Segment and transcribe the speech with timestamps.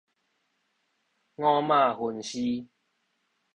[1.35, 2.67] 五馬分屍